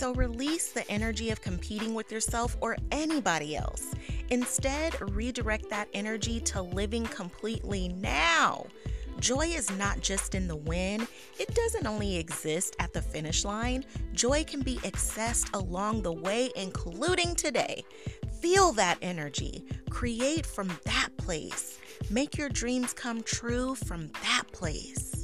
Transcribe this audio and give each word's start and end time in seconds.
So 0.00 0.14
release 0.14 0.72
the 0.72 0.90
energy 0.90 1.28
of 1.28 1.42
competing 1.42 1.92
with 1.92 2.10
yourself 2.10 2.56
or 2.62 2.78
anybody 2.90 3.54
else. 3.54 3.94
Instead, 4.30 4.98
redirect 5.10 5.68
that 5.68 5.88
energy 5.92 6.40
to 6.40 6.62
living 6.62 7.04
completely 7.04 7.88
now. 7.88 8.64
Joy 9.18 9.48
is 9.48 9.70
not 9.76 10.00
just 10.00 10.34
in 10.34 10.48
the 10.48 10.56
win, 10.56 11.06
it 11.38 11.54
doesn't 11.54 11.86
only 11.86 12.16
exist 12.16 12.76
at 12.78 12.94
the 12.94 13.02
finish 13.02 13.44
line. 13.44 13.84
Joy 14.14 14.42
can 14.44 14.62
be 14.62 14.76
accessed 14.76 15.52
along 15.52 16.00
the 16.00 16.14
way, 16.14 16.50
including 16.56 17.34
today. 17.34 17.84
Feel 18.40 18.72
that 18.72 18.96
energy, 19.02 19.66
create 19.90 20.46
from 20.46 20.68
that 20.86 21.10
place, 21.18 21.78
make 22.08 22.38
your 22.38 22.48
dreams 22.48 22.94
come 22.94 23.22
true 23.22 23.74
from 23.74 24.08
that 24.22 24.44
place. 24.50 25.19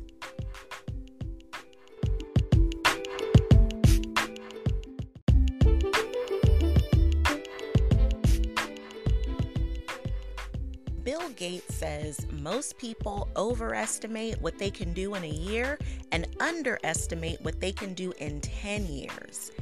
Gates 11.36 11.74
says 11.74 12.26
most 12.32 12.78
people 12.78 13.28
overestimate 13.36 14.40
what 14.40 14.58
they 14.58 14.70
can 14.70 14.92
do 14.92 15.14
in 15.14 15.24
a 15.24 15.28
year 15.28 15.78
and 16.12 16.26
underestimate 16.40 17.40
what 17.42 17.60
they 17.60 17.72
can 17.72 17.94
do 17.94 18.12
in 18.18 18.40
10 18.40 18.86
years. 18.86 19.52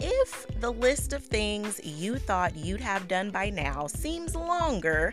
If 0.00 0.46
the 0.60 0.70
list 0.70 1.12
of 1.12 1.24
things 1.24 1.80
you 1.84 2.16
thought 2.16 2.56
you'd 2.56 2.80
have 2.80 3.08
done 3.08 3.30
by 3.30 3.50
now 3.50 3.86
seems 3.88 4.34
longer 4.34 5.12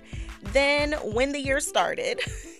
than 0.53 0.93
when 0.93 1.31
the 1.31 1.39
year 1.39 1.59
started, 1.59 2.19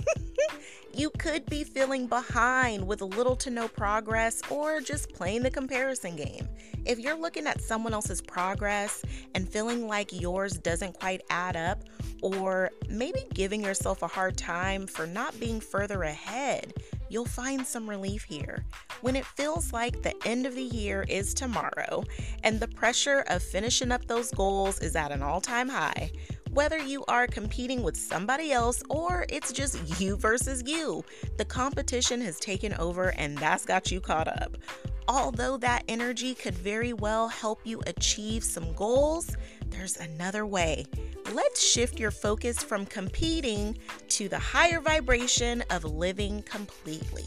you 0.98 1.10
could 1.10 1.46
be 1.48 1.66
feeling 1.66 2.08
behind 2.08 2.88
with 2.88 3.02
little 3.02 3.36
to 3.36 3.50
no 3.50 3.68
progress 3.68 4.42
or 4.50 4.80
just 4.80 5.12
playing 5.14 5.44
the 5.44 5.52
comparison 5.52 6.16
game. 6.16 6.48
If 6.86 7.00
you're 7.00 7.20
looking 7.20 7.48
at 7.48 7.62
someone 7.62 7.94
else's 7.94 8.22
progress 8.22 9.04
and 9.34 9.50
feeling 9.50 9.88
like 9.88 10.14
yours 10.14 10.58
doesn't 10.58 10.94
quite 10.94 11.22
add 11.30 11.58
up, 11.58 11.84
or 12.22 12.72
maybe 12.90 13.26
giving 13.34 13.62
yourself 13.62 14.04
a 14.04 14.08
hard 14.08 14.38
time 14.38 14.88
for 14.88 15.06
not 15.06 15.38
being 15.40 15.60
further 15.60 16.04
ahead, 16.04 16.74
you'll 17.10 17.26
find 17.26 17.66
some 17.66 17.90
relief 17.90 18.24
here. 18.24 18.64
When 19.02 19.16
it 19.16 19.26
feels 19.26 19.74
like 19.74 20.02
the 20.02 20.16
end 20.26 20.46
of 20.46 20.56
the 20.56 20.64
year 20.64 21.06
is 21.10 21.34
tomorrow 21.34 22.04
and 22.44 22.60
the 22.60 22.68
pressure 22.70 23.26
of 23.28 23.44
finishing 23.44 23.92
up 23.92 24.06
those 24.08 24.32
goals 24.32 24.80
is 24.80 24.96
at 24.96 25.12
an 25.12 25.22
all 25.22 25.42
time 25.42 25.70
high, 25.70 26.12
whether 26.56 26.78
you 26.78 27.04
are 27.10 27.28
competing 27.28 27.84
with 27.84 27.98
somebody 27.98 28.54
else 28.54 28.82
or 28.90 29.26
it's 29.28 29.52
just 29.52 30.00
you 30.00 30.16
versus 30.16 30.64
you, 30.66 31.04
the 31.38 31.44
competition 31.44 32.22
has 32.22 32.40
taken 32.40 32.74
over 32.76 33.10
and 33.18 33.38
that's 33.38 33.66
got 33.66 33.92
you 33.92 34.00
caught 34.00 34.30
up. 34.30 34.56
Although 35.10 35.58
that 35.58 35.84
energy 35.90 36.34
could 36.34 36.56
very 36.56 36.94
well 36.94 37.28
help 37.28 37.60
you 37.66 37.82
achieve 37.86 38.42
some 38.42 38.72
goals, 38.74 39.36
there's 39.68 39.98
another 39.98 40.46
way. 40.46 40.86
Let's 41.34 41.62
shift 41.62 42.00
your 42.00 42.12
focus 42.12 42.64
from 42.64 42.86
competing 42.86 43.78
to 44.10 44.30
the 44.30 44.40
higher 44.40 44.80
vibration 44.80 45.62
of 45.70 45.84
living 45.84 46.42
completely. 46.44 47.26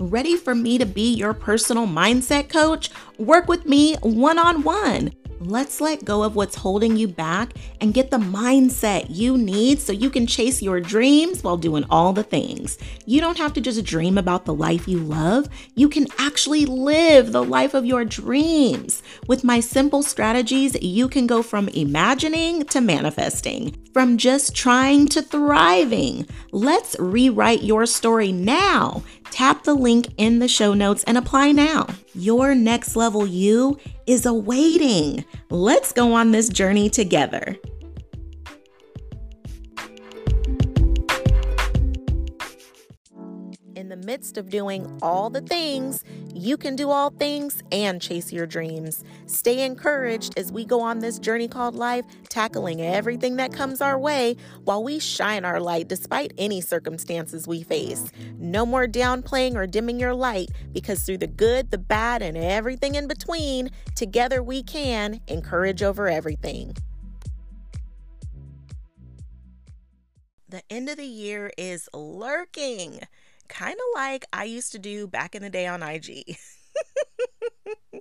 Ready 0.00 0.36
for 0.36 0.54
me 0.54 0.78
to 0.78 0.86
be 0.86 1.12
your 1.12 1.34
personal 1.34 1.84
mindset 1.84 2.48
coach? 2.48 2.88
Work 3.18 3.48
with 3.48 3.66
me 3.66 3.96
one 3.96 4.38
on 4.38 4.62
one. 4.62 5.12
Let's 5.48 5.80
let 5.80 6.04
go 6.04 6.24
of 6.24 6.36
what's 6.36 6.56
holding 6.56 6.98
you 6.98 7.08
back 7.08 7.54
and 7.80 7.94
get 7.94 8.10
the 8.10 8.18
mindset 8.18 9.06
you 9.08 9.38
need 9.38 9.80
so 9.80 9.94
you 9.94 10.10
can 10.10 10.26
chase 10.26 10.60
your 10.60 10.78
dreams 10.78 11.42
while 11.42 11.56
doing 11.56 11.86
all 11.88 12.12
the 12.12 12.22
things. 12.22 12.76
You 13.06 13.22
don't 13.22 13.38
have 13.38 13.54
to 13.54 13.62
just 13.62 13.82
dream 13.86 14.18
about 14.18 14.44
the 14.44 14.52
life 14.52 14.86
you 14.86 14.98
love, 14.98 15.48
you 15.74 15.88
can 15.88 16.06
actually 16.18 16.66
live 16.66 17.32
the 17.32 17.42
life 17.42 17.72
of 17.72 17.86
your 17.86 18.04
dreams. 18.04 19.02
With 19.26 19.42
my 19.42 19.60
simple 19.60 20.02
strategies, 20.02 20.78
you 20.82 21.08
can 21.08 21.26
go 21.26 21.42
from 21.42 21.68
imagining 21.68 22.66
to 22.66 22.82
manifesting, 22.82 23.74
from 23.94 24.18
just 24.18 24.54
trying 24.54 25.08
to 25.08 25.22
thriving. 25.22 26.26
Let's 26.52 26.94
rewrite 26.98 27.62
your 27.62 27.86
story 27.86 28.32
now. 28.32 29.02
Tap 29.30 29.64
the 29.64 29.74
link 29.74 30.08
in 30.18 30.40
the 30.40 30.48
show 30.48 30.74
notes 30.74 31.04
and 31.04 31.16
apply 31.16 31.52
now. 31.52 31.86
Your 32.14 32.54
next 32.54 32.96
level 32.96 33.26
you 33.26 33.78
is 34.08 34.24
awaiting. 34.24 35.24
Let's 35.50 35.92
go 35.92 36.14
on 36.14 36.32
this 36.32 36.48
journey 36.48 36.88
together. 36.88 37.56
Midst 44.08 44.38
of 44.38 44.48
doing 44.48 44.98
all 45.02 45.28
the 45.28 45.42
things, 45.42 46.02
you 46.32 46.56
can 46.56 46.74
do 46.74 46.88
all 46.88 47.10
things 47.10 47.62
and 47.70 48.00
chase 48.00 48.32
your 48.32 48.46
dreams. 48.46 49.04
Stay 49.26 49.62
encouraged 49.66 50.38
as 50.38 50.50
we 50.50 50.64
go 50.64 50.80
on 50.80 51.00
this 51.00 51.18
journey 51.18 51.46
called 51.46 51.74
life, 51.74 52.06
tackling 52.30 52.80
everything 52.80 53.36
that 53.36 53.52
comes 53.52 53.82
our 53.82 53.98
way 53.98 54.34
while 54.64 54.82
we 54.82 54.98
shine 54.98 55.44
our 55.44 55.60
light 55.60 55.88
despite 55.88 56.32
any 56.38 56.62
circumstances 56.62 57.46
we 57.46 57.62
face. 57.62 58.10
No 58.38 58.64
more 58.64 58.86
downplaying 58.86 59.56
or 59.56 59.66
dimming 59.66 60.00
your 60.00 60.14
light 60.14 60.48
because 60.72 61.02
through 61.02 61.18
the 61.18 61.26
good, 61.26 61.70
the 61.70 61.76
bad, 61.76 62.22
and 62.22 62.34
everything 62.34 62.94
in 62.94 63.08
between, 63.08 63.68
together 63.94 64.42
we 64.42 64.62
can 64.62 65.20
encourage 65.28 65.82
over 65.82 66.08
everything. 66.08 66.74
The 70.48 70.62
end 70.70 70.88
of 70.88 70.96
the 70.96 71.04
year 71.04 71.52
is 71.58 71.90
lurking 71.92 73.00
kind 73.48 73.74
of 73.74 73.94
like 73.94 74.24
I 74.32 74.44
used 74.44 74.72
to 74.72 74.78
do 74.78 75.06
back 75.06 75.34
in 75.34 75.42
the 75.42 75.50
day 75.50 75.66
on 75.66 75.82
IG. 75.82 76.36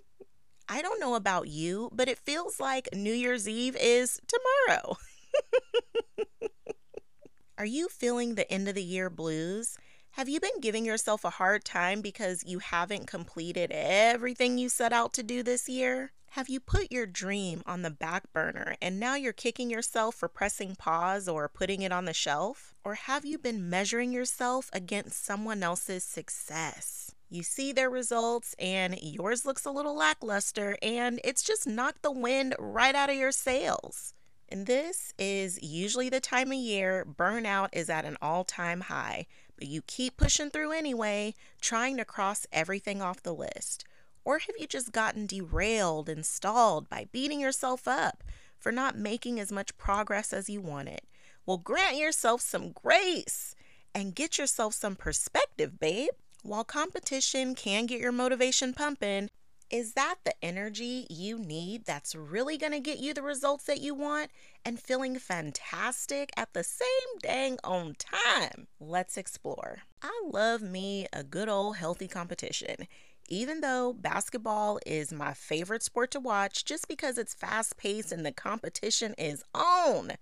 I 0.70 0.82
don't 0.82 1.00
know 1.00 1.16
about 1.16 1.48
you, 1.48 1.90
but 1.94 2.10
it 2.10 2.18
feels 2.18 2.60
like 2.60 2.90
New 2.94 3.14
Year's 3.14 3.48
Eve 3.48 3.78
is 3.80 4.20
tomorrow. 4.28 4.98
Are 7.58 7.66
you 7.66 7.88
feeling 7.88 8.36
the 8.36 8.52
end 8.52 8.68
of 8.68 8.76
the 8.76 8.84
year 8.84 9.10
blues? 9.10 9.78
Have 10.12 10.28
you 10.28 10.40
been 10.40 10.60
giving 10.60 10.86
yourself 10.86 11.24
a 11.24 11.30
hard 11.30 11.64
time 11.64 12.02
because 12.02 12.44
you 12.46 12.60
haven't 12.60 13.08
completed 13.08 13.72
everything 13.72 14.58
you 14.58 14.68
set 14.68 14.92
out 14.92 15.14
to 15.14 15.24
do 15.24 15.42
this 15.42 15.70
year? 15.70 16.12
Have 16.32 16.50
you 16.50 16.60
put 16.60 16.92
your 16.92 17.06
dream 17.06 17.64
on 17.66 17.82
the 17.82 17.90
back 17.90 18.32
burner 18.32 18.76
and 18.82 19.00
now 19.00 19.16
you're 19.16 19.34
kicking 19.34 19.70
yourself 19.70 20.16
for 20.16 20.28
pressing 20.28 20.76
pause 20.76 21.28
or 21.28 21.48
putting 21.48 21.82
it 21.82 21.92
on 21.92 22.06
the 22.06 22.14
shelf? 22.14 22.76
Or 22.84 22.94
have 22.96 23.26
you 23.26 23.38
been 23.38 23.70
measuring 23.70 24.12
yourself 24.12 24.70
against 24.72 25.26
someone 25.26 25.64
else's 25.64 26.04
success? 26.04 27.16
You 27.30 27.44
see 27.44 27.72
their 27.72 27.90
results 27.90 28.56
and 28.60 28.98
yours 29.02 29.46
looks 29.46 29.66
a 29.66 29.72
little 29.72 29.96
lackluster 29.96 30.78
and 30.82 31.20
it's 31.24 31.44
just 31.44 31.66
knocked 31.66 32.04
the 32.04 32.12
wind 32.12 32.56
right 32.60 32.94
out 32.94 33.10
of 33.10 33.16
your 33.16 33.32
sails. 33.32 34.14
And 34.50 34.66
this 34.66 35.14
is 35.18 35.62
usually 35.62 36.10
the 36.10 36.20
time 36.20 36.52
of 36.52 36.58
year 36.58 37.06
burnout 37.06 37.70
is 37.74 37.90
at 37.90 38.06
an 38.06 38.18
all 38.22 38.44
time 38.44 38.82
high, 38.82 39.26
but 39.58 39.68
you 39.68 39.82
keep 39.82 40.18
pushing 40.18 40.50
through 40.50 40.72
anyway, 40.72 41.34
trying 41.60 41.98
to 41.98 42.06
cross 42.06 42.46
everything 42.52 43.02
off 43.02 43.24
the 43.24 43.34
list. 43.34 43.84
Or 44.26 44.40
have 44.40 44.56
you 44.58 44.68
just 44.68 44.92
gotten 44.92 45.26
derailed 45.26 46.10
and 46.10 46.26
stalled 46.26 46.90
by 46.90 47.08
beating 47.12 47.40
yourself 47.40 47.88
up 47.88 48.24
for 48.58 48.72
not 48.72 48.98
making 48.98 49.40
as 49.40 49.52
much 49.52 49.78
progress 49.78 50.34
as 50.34 50.50
you 50.50 50.62
wanted? 50.62 51.02
Well, 51.46 51.58
grant 51.58 51.98
yourself 51.98 52.42
some 52.42 52.72
grace 52.72 53.56
and 53.96 54.16
get 54.16 54.38
yourself 54.38 54.74
some 54.74 54.96
perspective, 54.96 55.80
babe. 55.80 56.12
While 56.44 56.64
competition 56.64 57.56
can 57.56 57.86
get 57.86 58.00
your 58.00 58.12
motivation 58.12 58.74
pumping, 58.74 59.30
is 59.70 59.94
that 59.94 60.16
the 60.24 60.34
energy 60.42 61.06
you 61.10 61.38
need 61.38 61.86
that's 61.86 62.16
really 62.16 62.58
going 62.58 62.72
to 62.72 62.80
get 62.80 63.00
you 63.00 63.14
the 63.14 63.22
results 63.22 63.66
that 63.66 63.82
you 63.82 63.94
want 63.94 64.32
and 64.64 64.80
feeling 64.80 65.20
fantastic 65.20 66.32
at 66.38 66.54
the 66.54 66.64
same 66.64 66.88
dang 67.22 67.58
on 67.66 67.96
time? 67.96 68.68
Let's 68.80 69.18
explore. 69.18 69.80
I 70.02 70.24
love 70.32 70.62
me 70.62 71.08
a 71.12 71.24
good 71.24 71.50
old 71.50 71.76
healthy 71.76 72.08
competition 72.08 72.88
even 73.28 73.62
though 73.62 73.94
basketball 73.94 74.80
is 74.86 75.12
my 75.12 75.34
favorite 75.34 75.84
sport 75.84 76.12
to 76.12 76.20
watch 76.20 76.66
just 76.66 76.88
because 76.88 77.18
it's 77.18 77.34
fast 77.34 77.78
paced 77.78 78.12
and 78.12 78.26
the 78.26 78.32
competition 78.32 79.14
is 79.18 79.44
on, 79.54 80.14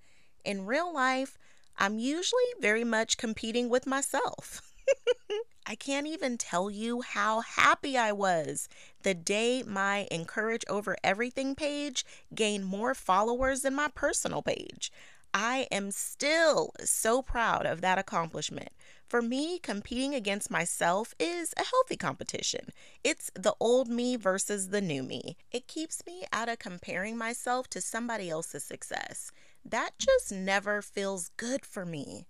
in 0.43 0.65
real 0.65 0.93
life, 0.93 1.37
I'm 1.77 1.99
usually 1.99 2.43
very 2.59 2.83
much 2.83 3.17
competing 3.17 3.69
with 3.69 3.85
myself. 3.85 4.61
I 5.67 5.75
can't 5.75 6.05
even 6.05 6.37
tell 6.37 6.69
you 6.69 7.01
how 7.01 7.41
happy 7.41 7.97
I 7.97 8.11
was 8.11 8.69
the 9.01 9.15
day 9.15 9.63
my 9.63 10.07
Encourage 10.11 10.63
Over 10.69 10.95
Everything 11.03 11.55
page 11.55 12.05
gained 12.33 12.65
more 12.65 12.93
followers 12.93 13.61
than 13.61 13.73
my 13.73 13.89
personal 13.95 14.43
page. 14.43 14.91
I 15.37 15.67
am 15.69 15.91
still 15.91 16.71
so 16.79 17.21
proud 17.21 17.65
of 17.65 17.81
that 17.81 17.99
accomplishment. 17.99 18.69
For 19.05 19.21
me, 19.21 19.59
competing 19.59 20.15
against 20.15 20.49
myself 20.49 21.13
is 21.19 21.53
a 21.57 21.65
healthy 21.65 21.97
competition. 21.97 22.69
It's 23.03 23.31
the 23.35 23.53
old 23.59 23.89
me 23.89 24.15
versus 24.15 24.69
the 24.69 24.79
new 24.79 25.03
me. 25.03 25.35
It 25.51 25.67
keeps 25.67 26.01
me 26.07 26.23
out 26.31 26.47
of 26.47 26.59
comparing 26.59 27.17
myself 27.17 27.67
to 27.71 27.81
somebody 27.81 28.29
else's 28.29 28.63
success. 28.63 29.29
that 29.65 29.91
just 29.99 30.31
never 30.31 30.81
feels 30.81 31.31
good 31.35 31.65
for 31.65 31.85
me. 31.85 32.27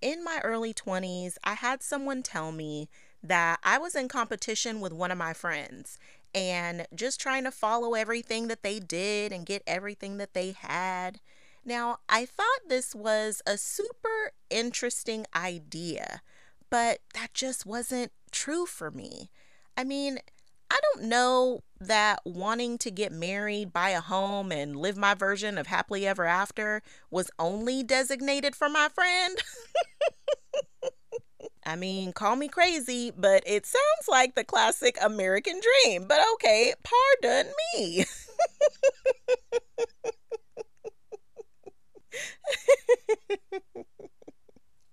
In 0.00 0.24
my 0.24 0.40
early 0.42 0.74
20s, 0.74 1.36
I 1.44 1.54
had 1.54 1.82
someone 1.84 2.22
tell 2.22 2.50
me 2.50 2.88
that 3.22 3.60
I 3.62 3.78
was 3.78 3.94
in 3.94 4.08
competition 4.08 4.80
with 4.80 4.92
one 4.92 5.10
of 5.12 5.18
my 5.18 5.34
friends 5.34 5.98
and 6.34 6.86
just 6.94 7.20
trying 7.20 7.44
to 7.44 7.50
follow 7.50 7.94
everything 7.94 8.48
that 8.48 8.62
they 8.62 8.80
did 8.80 9.30
and 9.30 9.46
get 9.46 9.62
everything 9.66 10.16
that 10.16 10.32
they 10.34 10.52
had. 10.52 11.20
Now, 11.64 11.98
I 12.08 12.26
thought 12.26 12.68
this 12.68 12.94
was 12.94 13.42
a 13.46 13.58
super 13.58 14.32
interesting 14.48 15.26
idea, 15.34 16.22
but 16.70 17.00
that 17.14 17.34
just 17.34 17.66
wasn't 17.66 18.12
true 18.30 18.66
for 18.66 18.90
me. 18.90 19.30
I 19.76 19.84
mean, 19.84 20.18
I 20.70 20.78
don't 20.94 21.08
know 21.08 21.60
that 21.80 22.20
wanting 22.24 22.78
to 22.78 22.90
get 22.90 23.12
married, 23.12 23.72
buy 23.72 23.90
a 23.90 24.00
home, 24.00 24.52
and 24.52 24.76
live 24.76 24.96
my 24.96 25.14
version 25.14 25.58
of 25.58 25.66
happily 25.66 26.06
ever 26.06 26.24
after 26.24 26.82
was 27.10 27.30
only 27.38 27.82
designated 27.82 28.54
for 28.54 28.68
my 28.68 28.88
friend. 28.88 29.36
I 31.66 31.76
mean, 31.76 32.12
call 32.12 32.36
me 32.36 32.48
crazy, 32.48 33.10
but 33.10 33.42
it 33.46 33.66
sounds 33.66 34.08
like 34.08 34.34
the 34.34 34.44
classic 34.44 34.96
American 35.02 35.60
dream. 35.84 36.06
But 36.08 36.20
okay, 36.34 36.74
pardon 36.82 37.52
me. 37.74 38.04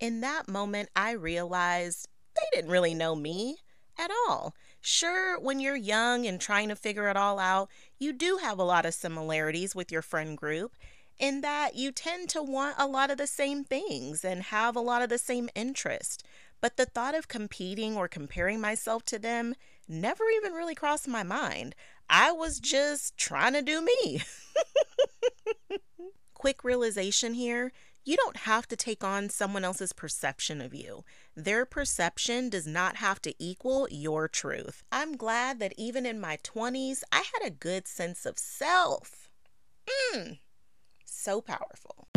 In 0.00 0.20
that 0.20 0.48
moment, 0.48 0.90
I 0.94 1.12
realized 1.12 2.08
they 2.36 2.56
didn't 2.56 2.70
really 2.70 2.94
know 2.94 3.14
me 3.14 3.56
at 3.98 4.10
all. 4.28 4.54
Sure, 4.80 5.38
when 5.40 5.58
you're 5.58 5.76
young 5.76 6.26
and 6.26 6.40
trying 6.40 6.68
to 6.68 6.76
figure 6.76 7.08
it 7.08 7.16
all 7.16 7.38
out, 7.38 7.68
you 7.98 8.12
do 8.12 8.38
have 8.40 8.58
a 8.58 8.64
lot 8.64 8.86
of 8.86 8.94
similarities 8.94 9.74
with 9.74 9.90
your 9.90 10.02
friend 10.02 10.36
group 10.36 10.76
in 11.18 11.40
that 11.40 11.74
you 11.74 11.90
tend 11.90 12.28
to 12.28 12.42
want 12.42 12.76
a 12.78 12.86
lot 12.86 13.10
of 13.10 13.18
the 13.18 13.26
same 13.26 13.64
things 13.64 14.24
and 14.24 14.44
have 14.44 14.76
a 14.76 14.80
lot 14.80 15.02
of 15.02 15.08
the 15.08 15.18
same 15.18 15.48
interest. 15.54 16.24
But 16.60 16.76
the 16.76 16.86
thought 16.86 17.14
of 17.14 17.28
competing 17.28 17.96
or 17.96 18.08
comparing 18.08 18.60
myself 18.60 19.04
to 19.06 19.18
them 19.18 19.54
never 19.88 20.24
even 20.36 20.52
really 20.52 20.74
crossed 20.74 21.08
my 21.08 21.22
mind. 21.22 21.74
I 22.08 22.32
was 22.32 22.58
just 22.58 23.16
trying 23.16 23.52
to 23.54 23.62
do 23.62 23.82
me. 23.82 24.22
Quick 26.38 26.62
realization 26.62 27.34
here 27.34 27.72
you 28.04 28.16
don't 28.16 28.38
have 28.38 28.66
to 28.68 28.76
take 28.76 29.04
on 29.04 29.28
someone 29.28 29.64
else's 29.64 29.92
perception 29.92 30.62
of 30.62 30.72
you. 30.72 31.04
Their 31.36 31.66
perception 31.66 32.48
does 32.48 32.66
not 32.66 32.96
have 32.96 33.20
to 33.22 33.34
equal 33.38 33.86
your 33.90 34.28
truth. 34.28 34.82
I'm 34.90 35.16
glad 35.16 35.58
that 35.58 35.74
even 35.76 36.06
in 36.06 36.18
my 36.18 36.38
20s, 36.38 37.02
I 37.12 37.24
had 37.34 37.46
a 37.46 37.50
good 37.50 37.86
sense 37.86 38.24
of 38.24 38.38
self. 38.38 39.28
Mmm, 40.14 40.38
so 41.04 41.42
powerful. 41.42 42.07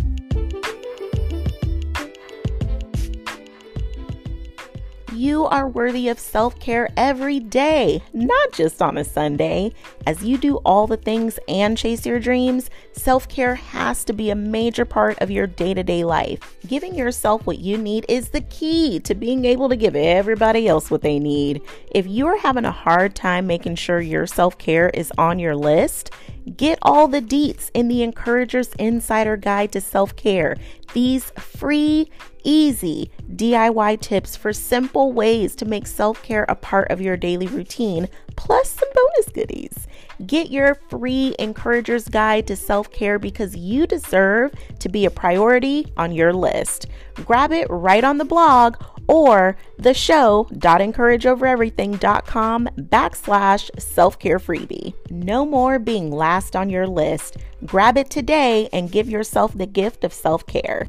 You 5.14 5.44
are 5.44 5.68
worthy 5.68 6.08
of 6.08 6.20
self 6.20 6.58
care 6.60 6.90
every 6.96 7.42
day, 7.42 8.02
not 8.14 8.54
just 8.54 8.82
on 8.82 8.98
a 8.98 9.04
Sunday. 9.04 9.74
As 10.08 10.24
you 10.24 10.38
do 10.38 10.58
all 10.58 10.88
the 10.88 10.96
things 10.96 11.38
and 11.50 11.78
chase 11.78 12.06
your 12.06 12.20
dreams, 12.20 12.70
self 12.94 13.28
care 13.28 13.56
has 13.56 14.06
to 14.06 14.14
be 14.14 14.30
a 14.30 14.36
major 14.36 14.86
part 14.86 15.22
of 15.22 15.30
your 15.30 15.48
day 15.48 15.74
to 15.74 15.84
day 15.84 16.06
life. 16.06 16.56
Giving 16.66 16.96
yourself 16.96 17.46
what 17.46 17.60
you 17.60 17.78
need 17.78 18.06
is 18.08 18.30
the 18.30 18.40
key 18.42 19.02
to 19.02 19.14
being 19.14 19.44
able 19.44 19.68
to 19.68 19.76
give 19.76 19.98
everybody 19.98 20.70
else 20.70 20.90
what 20.90 21.02
they 21.02 21.20
need. 21.20 21.62
If 21.92 22.08
you 22.08 22.28
are 22.28 22.38
having 22.38 22.64
a 22.64 22.72
hard 22.72 23.14
time 23.14 23.46
making 23.46 23.76
sure 23.76 24.00
your 24.00 24.26
self 24.26 24.58
care 24.58 24.90
is 24.92 25.12
on 25.18 25.40
your 25.40 25.58
list, 25.58 26.12
Get 26.58 26.80
all 26.82 27.08
the 27.08 27.22
deets 27.22 27.70
in 27.74 27.88
the 27.88 28.02
Encourager's 28.02 28.74
Insider 28.80 29.38
Guide 29.38 29.72
to 29.74 29.82
Self 29.82 30.16
Care. 30.16 30.58
These 30.94 31.32
free, 31.38 32.10
easy 32.44 33.12
DIY 33.36 34.02
tips 34.02 34.36
for 34.36 34.52
simple 34.52 35.14
ways 35.14 35.56
to 35.58 35.66
make 35.66 35.86
self 35.86 36.22
care 36.24 36.46
a 36.50 36.56
part 36.56 36.90
of 36.90 37.00
your 37.00 37.16
daily 37.16 37.48
routine, 37.48 38.10
plus 38.36 38.72
some 38.72 38.90
bonus 38.94 39.30
goodies. 39.32 39.81
Get 40.26 40.52
your 40.52 40.76
free 40.90 41.36
Encourager's 41.40 42.08
Guide 42.08 42.46
to 42.48 42.56
Self 42.56 42.92
Care 42.92 43.18
because 43.18 43.56
you 43.56 43.88
deserve 43.88 44.54
to 44.80 44.90
be 44.90 45.06
a 45.06 45.12
priority 45.12 45.92
on 45.98 46.12
your 46.12 46.34
list. 46.34 46.88
Grab 47.16 47.52
it 47.52 47.68
right 47.70 48.04
on 48.04 48.18
the 48.18 48.26
blog 48.26 48.76
or 49.08 49.58
the 49.80 49.94
show.encourageovereverything.com 49.94 52.70
backslash 52.78 53.82
self-care 53.82 54.40
freebie. 54.40 54.94
No 55.10 55.46
more 55.46 55.80
being 55.80 56.12
last 56.12 56.56
on 56.56 56.70
your 56.70 56.88
list. 56.88 57.38
Grab 57.66 57.98
it 57.98 58.10
today 58.10 58.70
and 58.72 58.92
give 58.92 59.10
yourself 59.10 59.58
the 59.58 59.66
gift 59.66 60.04
of 60.04 60.14
self-care. 60.14 60.88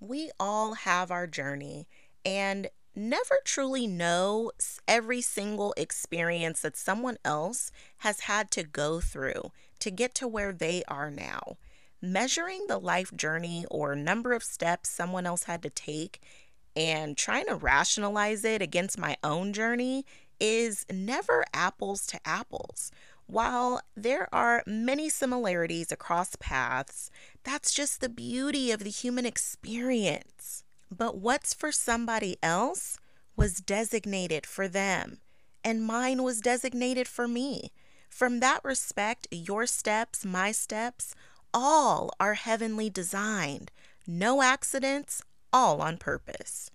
We 0.00 0.30
all 0.38 0.74
have 0.74 1.10
our 1.10 1.26
journey 1.26 1.88
and 2.24 2.68
never 2.94 3.38
truly 3.44 3.86
know 3.86 4.50
every 4.86 5.20
single 5.20 5.74
experience 5.76 6.62
that 6.62 6.76
someone 6.76 7.16
else 7.24 7.70
has 7.98 8.20
had 8.20 8.50
to 8.50 8.62
go 8.62 9.00
through 9.00 9.52
to 9.78 9.90
get 9.90 10.14
to 10.14 10.26
where 10.28 10.52
they 10.52 10.82
are 10.88 11.10
now 11.10 11.56
measuring 12.00 12.66
the 12.68 12.78
life 12.78 13.14
journey 13.16 13.64
or 13.70 13.96
number 13.96 14.32
of 14.32 14.42
steps 14.42 14.88
someone 14.88 15.26
else 15.26 15.44
had 15.44 15.62
to 15.62 15.70
take 15.70 16.20
and 16.76 17.16
trying 17.16 17.46
to 17.46 17.56
rationalize 17.56 18.44
it 18.44 18.62
against 18.62 18.98
my 18.98 19.16
own 19.24 19.52
journey 19.52 20.04
is 20.38 20.86
never 20.92 21.44
apples 21.52 22.06
to 22.06 22.20
apples. 22.24 22.92
While 23.26 23.82
there 23.96 24.32
are 24.32 24.62
many 24.64 25.08
similarities 25.08 25.90
across 25.90 26.36
paths, 26.36 27.10
that's 27.42 27.74
just 27.74 28.00
the 28.00 28.08
beauty 28.08 28.70
of 28.70 28.84
the 28.84 28.90
human 28.90 29.26
experience. 29.26 30.64
But 30.90 31.18
what's 31.18 31.54
for 31.54 31.72
somebody 31.72 32.36
else 32.42 32.98
was 33.36 33.60
designated 33.60 34.46
for 34.46 34.68
them, 34.68 35.18
and 35.62 35.84
mine 35.84 36.22
was 36.22 36.40
designated 36.40 37.06
for 37.06 37.28
me. 37.28 37.72
From 38.08 38.40
that 38.40 38.64
respect, 38.64 39.28
your 39.30 39.66
steps, 39.66 40.24
my 40.24 40.50
steps, 40.50 41.14
all 41.52 42.10
are 42.18 42.34
heavenly 42.34 42.90
designed, 42.90 43.70
no 44.06 44.42
accidents, 44.42 45.22
all 45.52 45.80
on 45.80 45.98
purpose. 45.98 46.70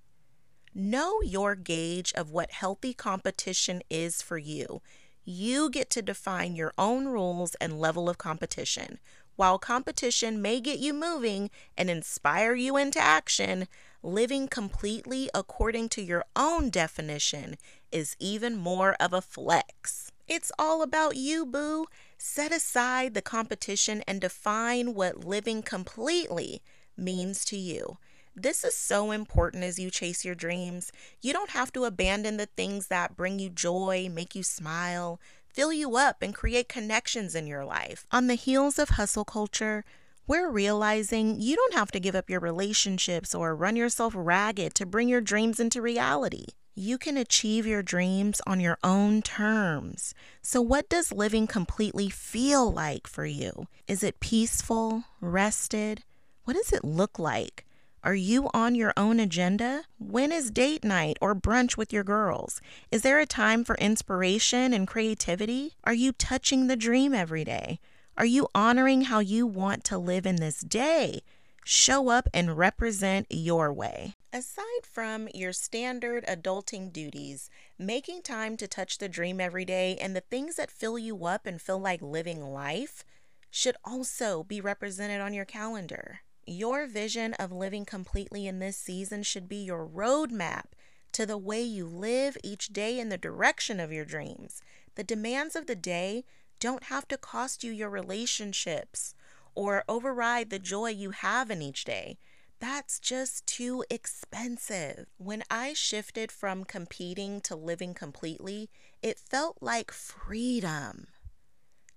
Know 0.75 1.21
your 1.21 1.55
gauge 1.55 2.13
of 2.15 2.31
what 2.31 2.51
healthy 2.51 2.93
competition 2.93 3.81
is 3.89 4.21
for 4.21 4.37
you. 4.37 4.81
You 5.25 5.69
get 5.69 5.89
to 5.91 6.01
define 6.01 6.55
your 6.55 6.73
own 6.77 7.07
rules 7.07 7.55
and 7.55 7.79
level 7.79 8.09
of 8.09 8.17
competition. 8.17 8.99
While 9.35 9.57
competition 9.57 10.41
may 10.41 10.59
get 10.59 10.79
you 10.79 10.93
moving 10.93 11.49
and 11.77 11.89
inspire 11.89 12.53
you 12.53 12.77
into 12.77 12.99
action, 12.99 13.67
living 14.03 14.47
completely 14.47 15.29
according 15.33 15.89
to 15.89 16.03
your 16.03 16.25
own 16.35 16.69
definition 16.69 17.57
is 17.91 18.15
even 18.19 18.55
more 18.55 18.93
of 18.99 19.13
a 19.13 19.21
flex. 19.21 20.11
It's 20.27 20.51
all 20.57 20.81
about 20.81 21.15
you, 21.15 21.45
boo. 21.45 21.87
Set 22.17 22.51
aside 22.51 23.13
the 23.13 23.21
competition 23.21 24.03
and 24.07 24.21
define 24.21 24.93
what 24.93 25.25
living 25.25 25.63
completely 25.63 26.61
means 26.95 27.43
to 27.45 27.57
you. 27.57 27.97
This 28.35 28.63
is 28.63 28.75
so 28.75 29.11
important 29.11 29.63
as 29.63 29.77
you 29.77 29.91
chase 29.91 30.25
your 30.25 30.33
dreams. 30.33 30.91
You 31.21 31.33
don't 31.33 31.51
have 31.51 31.71
to 31.73 31.85
abandon 31.85 32.37
the 32.37 32.47
things 32.47 32.87
that 32.87 33.15
bring 33.15 33.37
you 33.37 33.49
joy, 33.49 34.09
make 34.11 34.33
you 34.35 34.41
smile, 34.41 35.19
fill 35.53 35.71
you 35.71 35.95
up, 35.95 36.21
and 36.21 36.33
create 36.33 36.67
connections 36.67 37.35
in 37.35 37.47
your 37.47 37.63
life. 37.63 38.05
On 38.11 38.27
the 38.27 38.35
heels 38.35 38.79
of 38.79 38.89
hustle 38.89 39.25
culture, 39.25 39.85
we're 40.25 40.49
realizing 40.49 41.39
you 41.39 41.55
don't 41.55 41.73
have 41.73 41.91
to 41.91 41.99
give 41.99 42.15
up 42.15 42.29
your 42.29 42.39
relationships 42.39 43.35
or 43.35 43.55
run 43.55 43.75
yourself 43.75 44.13
ragged 44.15 44.73
to 44.75 44.85
bring 44.85 45.09
your 45.09 45.21
dreams 45.21 45.59
into 45.59 45.81
reality. 45.81 46.45
You 46.75 46.97
can 46.97 47.17
achieve 47.17 47.67
your 47.67 47.83
dreams 47.83 48.41
on 48.47 48.59
your 48.59 48.79
own 48.83 49.21
terms. 49.21 50.15
So, 50.41 50.59
what 50.59 50.89
does 50.89 51.11
living 51.11 51.45
completely 51.45 52.09
feel 52.09 52.71
like 52.71 53.05
for 53.05 53.25
you? 53.25 53.67
Is 53.87 54.01
it 54.01 54.19
peaceful, 54.19 55.03
rested? 55.21 56.03
What 56.45 56.55
does 56.55 56.73
it 56.73 56.83
look 56.83 57.19
like? 57.19 57.62
Are 58.05 58.15
you 58.15 58.49
on 58.53 58.75
your 58.75 58.91
own 58.97 59.17
agenda? 59.17 59.85
When 59.97 60.33
is 60.33 60.51
date 60.51 60.83
night 60.83 61.17
or 61.21 61.33
brunch 61.33 61.77
with 61.77 61.93
your 61.93 62.03
girls? 62.03 62.59
Is 62.91 63.01
there 63.01 63.21
a 63.21 63.25
time 63.25 63.63
for 63.63 63.75
inspiration 63.75 64.73
and 64.73 64.85
creativity? 64.85 65.75
Are 65.85 65.93
you 65.93 66.11
touching 66.11 66.67
the 66.67 66.75
dream 66.75 67.13
every 67.13 67.45
day? 67.45 67.79
Are 68.17 68.25
you 68.25 68.49
honoring 68.53 69.03
how 69.03 69.19
you 69.19 69.47
want 69.47 69.85
to 69.85 69.97
live 69.97 70.25
in 70.25 70.35
this 70.35 70.59
day? 70.59 71.21
Show 71.63 72.09
up 72.09 72.27
and 72.33 72.57
represent 72.57 73.27
your 73.29 73.71
way. 73.71 74.15
Aside 74.33 74.83
from 74.83 75.29
your 75.33 75.53
standard 75.53 76.25
adulting 76.25 76.91
duties, 76.91 77.49
making 77.79 78.23
time 78.23 78.57
to 78.57 78.67
touch 78.67 78.97
the 78.97 79.07
dream 79.07 79.39
every 79.39 79.63
day 79.63 79.95
and 79.95 80.13
the 80.13 80.19
things 80.19 80.57
that 80.57 80.69
fill 80.69 80.99
you 80.99 81.25
up 81.25 81.45
and 81.45 81.61
feel 81.61 81.79
like 81.79 82.01
living 82.01 82.43
life 82.51 83.05
should 83.49 83.77
also 83.85 84.43
be 84.43 84.59
represented 84.59 85.21
on 85.21 85.33
your 85.33 85.45
calendar. 85.45 86.19
Your 86.45 86.87
vision 86.87 87.33
of 87.35 87.51
living 87.51 87.85
completely 87.85 88.47
in 88.47 88.59
this 88.59 88.77
season 88.77 89.23
should 89.23 89.47
be 89.47 89.63
your 89.63 89.87
roadmap 89.87 90.65
to 91.13 91.25
the 91.25 91.37
way 91.37 91.61
you 91.61 91.87
live 91.87 92.37
each 92.43 92.69
day 92.69 92.99
in 92.99 93.09
the 93.09 93.17
direction 93.17 93.79
of 93.79 93.91
your 93.91 94.05
dreams. 94.05 94.61
The 94.95 95.03
demands 95.03 95.55
of 95.55 95.67
the 95.67 95.75
day 95.75 96.25
don't 96.59 96.83
have 96.85 97.07
to 97.09 97.17
cost 97.17 97.63
you 97.63 97.71
your 97.71 97.89
relationships 97.89 99.15
or 99.55 99.83
override 99.87 100.49
the 100.49 100.59
joy 100.59 100.89
you 100.89 101.11
have 101.11 101.51
in 101.51 101.61
each 101.61 101.85
day. 101.85 102.17
That's 102.59 102.99
just 102.99 103.45
too 103.45 103.83
expensive. 103.89 105.05
When 105.17 105.43
I 105.51 105.73
shifted 105.73 106.31
from 106.31 106.63
competing 106.63 107.41
to 107.41 107.55
living 107.55 107.93
completely, 107.93 108.69
it 109.01 109.19
felt 109.19 109.57
like 109.61 109.91
freedom. 109.91 111.07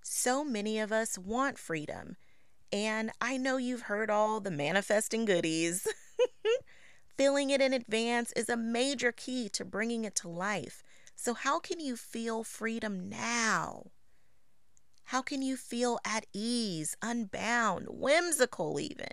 So 0.03 0.43
many 0.43 0.79
of 0.79 0.91
us 0.91 1.17
want 1.17 1.57
freedom, 1.57 2.17
and 2.71 3.11
I 3.21 3.37
know 3.37 3.57
you've 3.57 3.83
heard 3.83 4.09
all 4.09 4.39
the 4.39 4.51
manifesting 4.51 5.25
goodies. 5.25 5.87
Feeling 7.17 7.49
it 7.49 7.61
in 7.61 7.73
advance 7.73 8.31
is 8.33 8.49
a 8.49 8.57
major 8.57 9.11
key 9.11 9.49
to 9.49 9.65
bringing 9.65 10.05
it 10.05 10.15
to 10.15 10.27
life. 10.27 10.83
So, 11.15 11.33
how 11.33 11.59
can 11.59 11.79
you 11.79 11.95
feel 11.95 12.43
freedom 12.43 13.09
now? 13.09 13.87
How 15.05 15.21
can 15.21 15.41
you 15.41 15.57
feel 15.57 15.99
at 16.05 16.25
ease, 16.33 16.95
unbound, 17.01 17.87
whimsical, 17.89 18.79
even? 18.79 19.07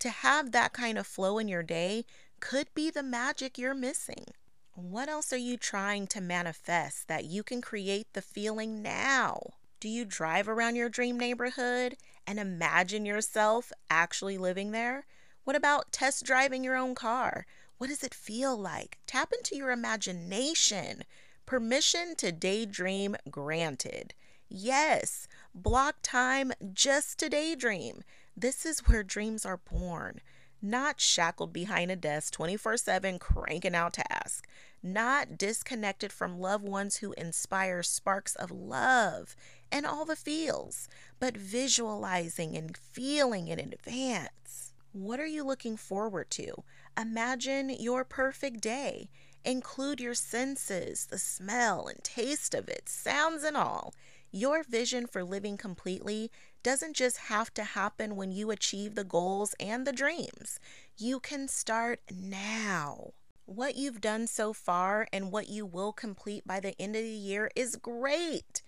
To 0.00 0.08
have 0.08 0.52
that 0.52 0.72
kind 0.72 0.96
of 0.96 1.06
flow 1.06 1.38
in 1.38 1.48
your 1.48 1.62
day 1.62 2.06
could 2.40 2.72
be 2.74 2.90
the 2.90 3.02
magic 3.02 3.58
you're 3.58 3.74
missing. 3.74 4.26
What 4.74 5.08
else 5.08 5.32
are 5.32 5.36
you 5.36 5.56
trying 5.56 6.06
to 6.08 6.20
manifest 6.20 7.08
that 7.08 7.24
you 7.24 7.42
can 7.42 7.60
create 7.60 8.06
the 8.12 8.22
feeling 8.22 8.80
now? 8.80 9.54
Do 9.80 9.88
you 9.88 10.04
drive 10.04 10.48
around 10.48 10.74
your 10.74 10.88
dream 10.88 11.18
neighborhood 11.18 11.96
and 12.26 12.40
imagine 12.40 13.06
yourself 13.06 13.70
actually 13.88 14.36
living 14.36 14.72
there? 14.72 15.06
What 15.44 15.54
about 15.54 15.92
test 15.92 16.24
driving 16.24 16.64
your 16.64 16.74
own 16.74 16.96
car? 16.96 17.46
What 17.78 17.86
does 17.86 18.02
it 18.02 18.12
feel 18.12 18.56
like? 18.56 18.98
Tap 19.06 19.32
into 19.32 19.56
your 19.56 19.70
imagination. 19.70 21.04
Permission 21.46 22.16
to 22.16 22.32
daydream 22.32 23.14
granted. 23.30 24.14
Yes, 24.48 25.28
block 25.54 25.96
time 26.02 26.52
just 26.72 27.18
to 27.20 27.28
daydream. 27.28 28.02
This 28.36 28.66
is 28.66 28.80
where 28.80 29.04
dreams 29.04 29.46
are 29.46 29.58
born, 29.58 30.20
not 30.60 31.00
shackled 31.00 31.52
behind 31.52 31.92
a 31.92 31.96
desk 31.96 32.32
24 32.32 32.78
7 32.78 33.18
cranking 33.20 33.76
out 33.76 33.92
tasks, 33.94 34.42
not 34.82 35.38
disconnected 35.38 36.12
from 36.12 36.40
loved 36.40 36.64
ones 36.64 36.96
who 36.96 37.12
inspire 37.12 37.82
sparks 37.82 38.34
of 38.34 38.50
love 38.50 39.36
and 39.70 39.86
all 39.86 40.04
the 40.04 40.16
feels, 40.16 40.88
but 41.20 41.36
visualizing 41.36 42.56
and 42.56 42.76
feeling 42.76 43.48
it 43.48 43.58
in 43.58 43.72
advance. 43.72 44.72
What 44.92 45.20
are 45.20 45.26
you 45.26 45.44
looking 45.44 45.76
forward 45.76 46.30
to? 46.30 46.64
Imagine 46.98 47.70
your 47.70 48.04
perfect 48.04 48.60
day. 48.60 49.08
Include 49.44 50.00
your 50.00 50.14
senses, 50.14 51.06
the 51.06 51.18
smell 51.18 51.86
and 51.86 52.02
taste 52.02 52.54
of 52.54 52.68
it, 52.68 52.88
sounds 52.88 53.44
and 53.44 53.56
all. 53.56 53.94
Your 54.30 54.62
vision 54.62 55.06
for 55.06 55.24
living 55.24 55.56
completely 55.56 56.30
doesn't 56.62 56.96
just 56.96 57.16
have 57.16 57.54
to 57.54 57.64
happen 57.64 58.16
when 58.16 58.30
you 58.30 58.50
achieve 58.50 58.94
the 58.94 59.04
goals 59.04 59.54
and 59.60 59.86
the 59.86 59.92
dreams. 59.92 60.58
You 60.96 61.20
can 61.20 61.48
start 61.48 62.00
now. 62.12 63.12
What 63.46 63.76
you've 63.76 64.02
done 64.02 64.26
so 64.26 64.52
far 64.52 65.06
and 65.12 65.32
what 65.32 65.48
you 65.48 65.64
will 65.64 65.92
complete 65.92 66.46
by 66.46 66.60
the 66.60 66.74
end 66.80 66.96
of 66.96 67.02
the 67.02 67.08
year 67.08 67.50
is 67.56 67.76
great. 67.76 68.62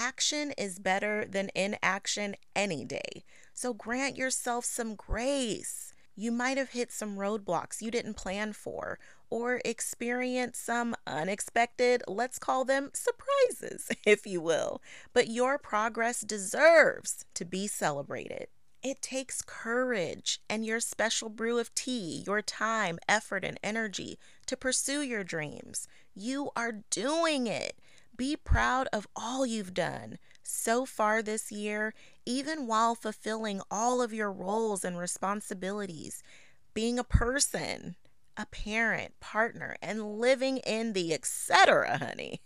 Action 0.00 0.52
is 0.56 0.78
better 0.78 1.24
than 1.24 1.50
inaction 1.56 2.36
any 2.54 2.84
day. 2.84 3.24
So 3.52 3.74
grant 3.74 4.16
yourself 4.16 4.64
some 4.64 4.94
grace. 4.94 5.92
You 6.14 6.30
might 6.30 6.56
have 6.56 6.70
hit 6.70 6.92
some 6.92 7.16
roadblocks 7.16 7.82
you 7.82 7.90
didn't 7.90 8.14
plan 8.14 8.52
for, 8.52 9.00
or 9.28 9.60
experience 9.64 10.56
some 10.56 10.94
unexpected, 11.04 12.04
let's 12.06 12.38
call 12.38 12.64
them 12.64 12.90
surprises, 12.94 13.88
if 14.06 14.24
you 14.24 14.40
will. 14.40 14.80
But 15.12 15.26
your 15.26 15.58
progress 15.58 16.20
deserves 16.20 17.24
to 17.34 17.44
be 17.44 17.66
celebrated. 17.66 18.46
It 18.84 19.02
takes 19.02 19.42
courage 19.42 20.40
and 20.48 20.64
your 20.64 20.78
special 20.78 21.28
brew 21.28 21.58
of 21.58 21.74
tea, 21.74 22.22
your 22.24 22.40
time, 22.40 23.00
effort, 23.08 23.44
and 23.44 23.58
energy 23.64 24.16
to 24.46 24.56
pursue 24.56 25.02
your 25.02 25.24
dreams. 25.24 25.88
You 26.14 26.50
are 26.54 26.84
doing 26.90 27.48
it. 27.48 27.76
Be 28.18 28.34
proud 28.36 28.88
of 28.92 29.06
all 29.14 29.46
you've 29.46 29.72
done 29.72 30.18
so 30.42 30.84
far 30.84 31.22
this 31.22 31.52
year, 31.52 31.94
even 32.26 32.66
while 32.66 32.96
fulfilling 32.96 33.62
all 33.70 34.02
of 34.02 34.12
your 34.12 34.32
roles 34.32 34.84
and 34.84 34.98
responsibilities. 34.98 36.24
Being 36.74 36.98
a 36.98 37.04
person, 37.04 37.94
a 38.36 38.44
parent, 38.46 39.18
partner, 39.20 39.76
and 39.80 40.18
living 40.18 40.58
in 40.58 40.94
the 40.94 41.14
etc., 41.14 41.98
honey. 41.98 42.40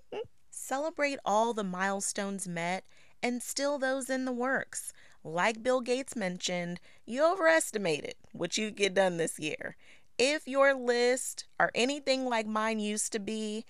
Celebrate 0.50 1.18
all 1.22 1.52
the 1.52 1.64
milestones 1.64 2.48
met 2.48 2.84
and 3.22 3.42
still 3.42 3.78
those 3.78 4.08
in 4.08 4.24
the 4.24 4.32
works. 4.32 4.90
Like 5.22 5.62
Bill 5.62 5.82
Gates 5.82 6.16
mentioned, 6.16 6.80
you 7.04 7.30
overestimated 7.30 8.14
what 8.32 8.56
you 8.56 8.70
get 8.70 8.94
done 8.94 9.18
this 9.18 9.38
year. 9.38 9.76
If 10.18 10.48
your 10.48 10.72
list 10.72 11.44
are 11.58 11.70
anything 11.74 12.24
like 12.24 12.46
mine 12.46 12.78
used 12.78 13.12
to 13.12 13.18
be, 13.18 13.66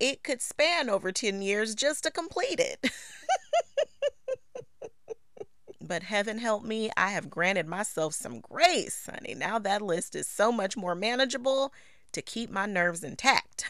it 0.00 0.22
could 0.22 0.42
span 0.42 0.88
over 0.90 1.12
10 1.12 1.42
years 1.42 1.74
just 1.74 2.04
to 2.04 2.10
complete 2.10 2.60
it. 2.60 2.90
But 5.86 6.04
heaven 6.04 6.38
help 6.38 6.64
me, 6.64 6.90
I 6.96 7.10
have 7.10 7.28
granted 7.28 7.66
myself 7.66 8.14
some 8.14 8.40
grace, 8.40 9.08
honey. 9.10 9.34
Now 9.34 9.58
that 9.58 9.82
list 9.82 10.14
is 10.14 10.26
so 10.26 10.50
much 10.50 10.76
more 10.76 10.94
manageable 10.94 11.72
to 12.12 12.22
keep 12.22 12.50
my 12.50 12.64
nerves 12.64 13.04
intact. 13.04 13.66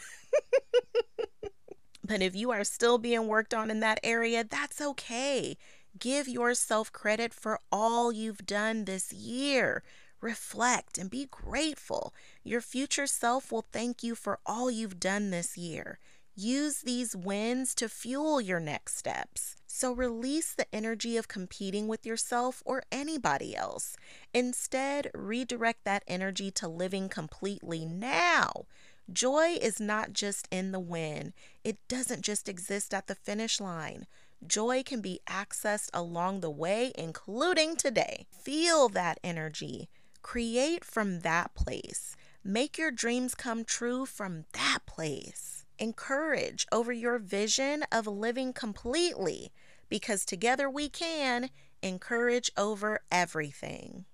but 2.04 2.22
if 2.22 2.36
you 2.36 2.52
are 2.52 2.62
still 2.62 2.98
being 2.98 3.26
worked 3.26 3.52
on 3.52 3.70
in 3.70 3.80
that 3.80 3.98
area, 4.04 4.44
that's 4.44 4.80
okay. 4.80 5.56
Give 5.98 6.28
yourself 6.28 6.92
credit 6.92 7.34
for 7.34 7.58
all 7.72 8.12
you've 8.12 8.46
done 8.46 8.84
this 8.84 9.12
year. 9.12 9.82
Reflect 10.20 10.98
and 10.98 11.10
be 11.10 11.26
grateful. 11.30 12.14
Your 12.44 12.60
future 12.60 13.06
self 13.06 13.50
will 13.50 13.66
thank 13.72 14.02
you 14.02 14.14
for 14.14 14.38
all 14.46 14.70
you've 14.70 15.00
done 15.00 15.30
this 15.30 15.56
year. 15.56 15.98
Use 16.36 16.80
these 16.80 17.14
wins 17.14 17.76
to 17.76 17.88
fuel 17.88 18.40
your 18.40 18.58
next 18.58 18.96
steps. 18.96 19.54
So 19.68 19.92
release 19.92 20.52
the 20.52 20.66
energy 20.74 21.16
of 21.16 21.28
competing 21.28 21.86
with 21.86 22.04
yourself 22.04 22.60
or 22.66 22.82
anybody 22.90 23.54
else. 23.54 23.96
Instead, 24.32 25.12
redirect 25.14 25.84
that 25.84 26.02
energy 26.08 26.50
to 26.50 26.66
living 26.66 27.08
completely 27.08 27.84
now. 27.84 28.66
Joy 29.12 29.58
is 29.60 29.78
not 29.78 30.12
just 30.12 30.48
in 30.50 30.72
the 30.72 30.80
win, 30.80 31.34
it 31.62 31.76
doesn't 31.86 32.22
just 32.22 32.48
exist 32.48 32.92
at 32.92 33.06
the 33.06 33.14
finish 33.14 33.60
line. 33.60 34.08
Joy 34.44 34.82
can 34.82 35.00
be 35.00 35.20
accessed 35.28 35.90
along 35.94 36.40
the 36.40 36.50
way, 36.50 36.90
including 36.98 37.76
today. 37.76 38.26
Feel 38.32 38.88
that 38.88 39.20
energy. 39.22 39.88
Create 40.22 40.84
from 40.84 41.20
that 41.20 41.54
place. 41.54 42.16
Make 42.42 42.76
your 42.76 42.90
dreams 42.90 43.36
come 43.36 43.64
true 43.64 44.04
from 44.04 44.46
that 44.52 44.80
place 44.84 45.63
encourage 45.78 46.66
over 46.72 46.92
your 46.92 47.18
vision 47.18 47.84
of 47.90 48.06
living 48.06 48.52
completely 48.52 49.52
because 49.88 50.24
together 50.24 50.68
we 50.70 50.88
can 50.88 51.50
encourage 51.82 52.50
over 52.56 53.00
everything. 53.10 54.04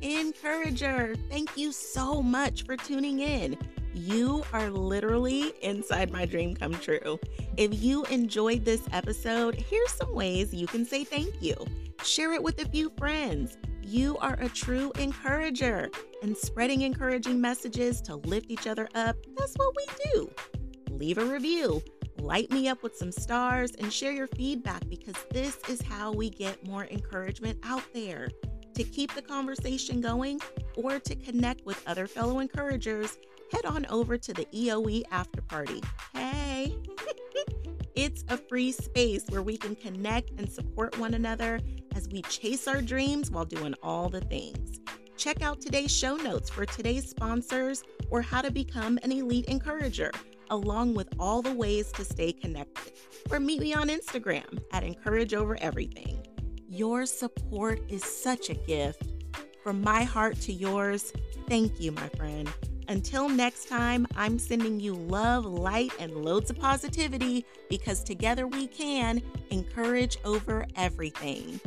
Encourager, 0.00 1.16
thank 1.28 1.56
you 1.56 1.72
so 1.72 2.22
much 2.22 2.64
for 2.64 2.76
tuning 2.76 3.20
in. 3.20 3.56
You 3.94 4.44
are 4.52 4.70
literally 4.70 5.52
inside 5.60 6.12
my 6.12 6.24
dream 6.24 6.54
come 6.54 6.74
true. 6.74 7.18
If 7.56 7.82
you 7.82 8.04
enjoyed 8.04 8.64
this 8.64 8.82
episode, 8.92 9.54
here's 9.56 9.90
some 9.92 10.14
ways 10.14 10.54
you 10.54 10.66
can 10.66 10.84
say 10.84 11.02
thank 11.02 11.42
you. 11.42 11.56
Share 12.04 12.32
it 12.32 12.42
with 12.42 12.62
a 12.62 12.68
few 12.68 12.92
friends 12.96 13.58
you 13.88 14.18
are 14.18 14.34
a 14.34 14.48
true 14.50 14.92
encourager, 14.98 15.90
and 16.22 16.36
spreading 16.36 16.82
encouraging 16.82 17.40
messages 17.40 18.02
to 18.02 18.16
lift 18.16 18.50
each 18.50 18.66
other 18.66 18.86
up, 18.94 19.16
that's 19.36 19.54
what 19.56 19.74
we 19.74 19.86
do. 20.12 20.30
Leave 20.90 21.16
a 21.16 21.24
review, 21.24 21.82
light 22.18 22.50
me 22.50 22.68
up 22.68 22.82
with 22.82 22.94
some 22.94 23.10
stars, 23.10 23.70
and 23.78 23.90
share 23.90 24.12
your 24.12 24.26
feedback 24.26 24.86
because 24.90 25.14
this 25.30 25.56
is 25.70 25.80
how 25.80 26.12
we 26.12 26.28
get 26.28 26.66
more 26.66 26.84
encouragement 26.86 27.58
out 27.62 27.82
there. 27.94 28.28
To 28.74 28.84
keep 28.84 29.14
the 29.14 29.22
conversation 29.22 30.02
going 30.02 30.38
or 30.76 30.98
to 30.98 31.14
connect 31.14 31.64
with 31.64 31.82
other 31.88 32.06
fellow 32.06 32.40
encouragers, 32.40 33.16
head 33.52 33.64
on 33.64 33.86
over 33.86 34.18
to 34.18 34.34
the 34.34 34.46
EOE 34.54 35.04
After 35.10 35.40
Party. 35.40 35.82
Hey! 36.12 36.76
It's 37.98 38.22
a 38.28 38.36
free 38.36 38.70
space 38.70 39.24
where 39.28 39.42
we 39.42 39.56
can 39.56 39.74
connect 39.74 40.30
and 40.38 40.48
support 40.48 40.96
one 41.00 41.14
another 41.14 41.58
as 41.94 42.08
we 42.08 42.22
chase 42.22 42.68
our 42.68 42.80
dreams 42.80 43.30
while 43.30 43.44
doing 43.44 43.74
all 43.82 44.08
the 44.08 44.20
things. 44.20 44.80
Check 45.16 45.42
out 45.42 45.60
today's 45.60 45.90
show 45.90 46.16
notes 46.16 46.48
for 46.48 46.64
today's 46.64 47.10
sponsors 47.10 47.82
or 48.10 48.22
how 48.22 48.40
to 48.40 48.50
become 48.50 48.98
an 49.02 49.10
elite 49.10 49.46
encourager, 49.46 50.12
along 50.50 50.94
with 50.94 51.08
all 51.18 51.42
the 51.42 51.52
ways 51.52 51.90
to 51.92 52.04
stay 52.04 52.32
connected. 52.32 52.92
Or 53.30 53.40
meet 53.40 53.60
me 53.60 53.74
on 53.74 53.88
Instagram 53.88 54.60
at 54.72 54.84
Encourage 54.84 55.34
Over 55.34 55.60
Everything. 55.60 56.24
Your 56.68 57.06
support 57.06 57.80
is 57.88 58.04
such 58.04 58.48
a 58.50 58.54
gift. 58.54 59.02
From 59.62 59.82
my 59.82 60.04
heart 60.04 60.40
to 60.42 60.52
yours, 60.52 61.12
thank 61.48 61.80
you, 61.80 61.92
my 61.92 62.08
friend. 62.10 62.48
Until 62.88 63.28
next 63.28 63.68
time, 63.68 64.06
I'm 64.16 64.38
sending 64.38 64.80
you 64.80 64.94
love, 64.94 65.44
light, 65.44 65.92
and 66.00 66.24
loads 66.24 66.48
of 66.48 66.58
positivity 66.58 67.44
because 67.68 68.02
together 68.02 68.46
we 68.46 68.66
can 68.66 69.20
encourage 69.50 70.16
over 70.24 70.66
everything. 70.74 71.60